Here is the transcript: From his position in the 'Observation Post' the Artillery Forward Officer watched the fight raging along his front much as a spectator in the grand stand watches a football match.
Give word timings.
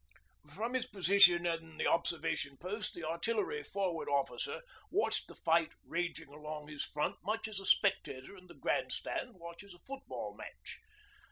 From 0.55 0.73
his 0.73 0.87
position 0.87 1.45
in 1.45 1.77
the 1.77 1.85
'Observation 1.85 2.57
Post' 2.57 2.95
the 2.95 3.03
Artillery 3.03 3.61
Forward 3.61 4.09
Officer 4.09 4.63
watched 4.89 5.27
the 5.27 5.35
fight 5.35 5.73
raging 5.85 6.29
along 6.29 6.69
his 6.69 6.83
front 6.83 7.17
much 7.23 7.47
as 7.47 7.59
a 7.59 7.67
spectator 7.67 8.35
in 8.35 8.47
the 8.47 8.55
grand 8.55 8.91
stand 8.93 9.35
watches 9.35 9.75
a 9.75 9.79
football 9.85 10.33
match. 10.33 10.79